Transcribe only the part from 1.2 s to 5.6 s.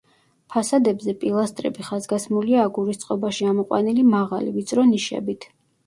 პილასტრები ხაზგასმულია აგურის წყობაში ამოყვანილი მაღალი, ვიწრო ნიშებით.